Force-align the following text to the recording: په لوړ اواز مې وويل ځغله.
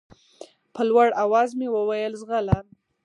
په 0.73 0.81
لوړ 0.89 1.07
اواز 1.23 1.49
مې 1.59 1.67
وويل 1.75 2.13
ځغله. 2.21 2.57